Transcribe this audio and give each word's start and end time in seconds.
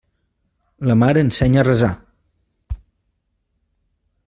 La 0.91 0.95
mar 1.01 1.09
ensenya 1.23 1.61
a 1.65 1.67
resar. 1.67 1.91